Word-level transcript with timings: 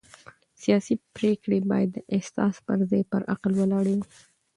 سیاسي 0.61 0.93
پرېکړې 1.15 1.59
باید 1.71 1.89
د 1.93 1.97
احساس 2.15 2.55
پر 2.65 2.79
ځای 2.89 3.03
پر 3.11 3.21
عقل 3.33 3.51
ولاړې 3.59 3.93
وي 3.97 4.05